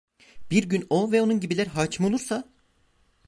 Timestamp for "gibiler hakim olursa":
1.39-2.49